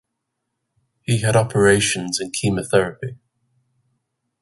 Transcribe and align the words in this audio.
He 1.03 1.21
had 1.21 1.35
operations 1.35 2.19
and 2.19 2.33
chemotherapy. 2.33 3.19